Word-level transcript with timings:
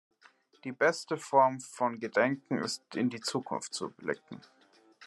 Die 0.63 0.71
beste 0.71 1.15
Form 1.15 1.59
von 1.59 1.99
Gedenken 1.99 2.57
ist, 2.57 2.81
in 2.95 3.11
die 3.11 3.21
Zukunft 3.21 3.75
zu 3.75 3.91
blicken. 3.91 4.41